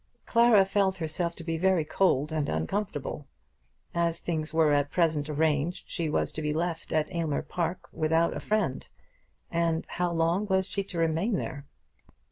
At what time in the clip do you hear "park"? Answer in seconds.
7.43-7.87